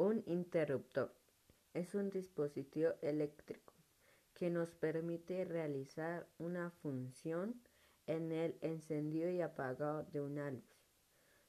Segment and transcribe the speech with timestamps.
[0.00, 1.12] Un interruptor
[1.74, 3.74] es un dispositivo eléctrico
[4.32, 7.60] que nos permite realizar una función
[8.06, 10.64] en el encendido y apagado de una luz.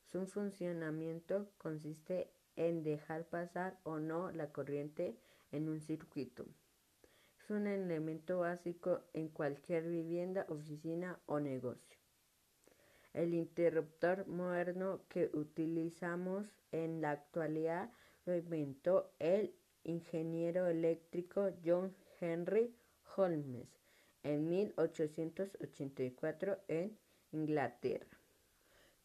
[0.04, 5.16] Su funcionamiento consiste en dejar pasar o no la corriente
[5.54, 6.46] en un circuito.
[7.40, 11.98] Es un elemento básico en cualquier vivienda, oficina o negocio.
[13.14, 17.90] El interruptor moderno que utilizamos en la actualidad
[18.26, 19.54] lo inventó el
[19.84, 22.76] ingeniero eléctrico John Henry
[23.16, 23.68] Holmes
[24.24, 26.98] en 1884 en
[27.32, 28.20] Inglaterra.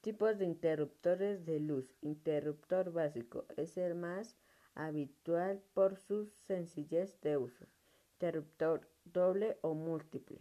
[0.01, 1.97] Tipos de interruptores de luz.
[2.03, 4.37] Interruptor básico es el más
[4.75, 7.67] habitual por su sencillez de uso.
[8.15, 10.39] Interruptor doble o múltiple.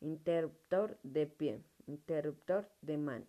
[0.00, 1.62] Interruptor de pie.
[1.86, 3.26] Interruptor de mano.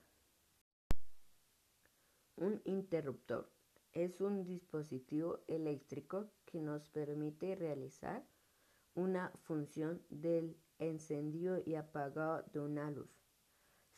[2.36, 3.50] Un interruptor
[3.94, 8.24] es un dispositivo eléctrico que nos permite realizar
[8.96, 13.10] una función del encendido y apagado de una luz.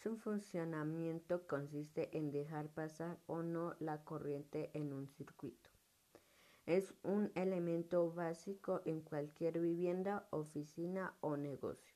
[0.01, 5.69] Su funcionamiento consiste en dejar pasar o no la corriente en un circuito.
[6.65, 11.95] Es un elemento básico en cualquier vivienda, oficina o negocio.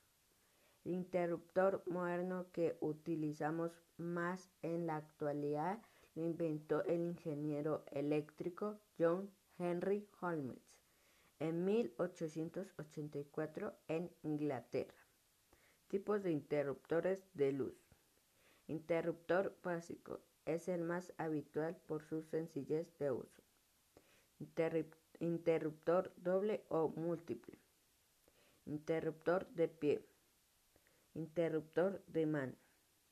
[0.83, 5.81] El interruptor moderno que utilizamos más en la actualidad
[6.15, 10.75] lo inventó el ingeniero eléctrico John Henry Holmes
[11.39, 14.95] en 1884 en Inglaterra.
[15.87, 17.75] Tipos de interruptores de luz.
[18.67, 23.43] Interruptor básico es el más habitual por su sencillez de uso.
[25.19, 27.59] interruptor doble o múltiple.
[28.65, 30.03] Interruptor de pie.
[31.13, 32.55] Interruptor de mano.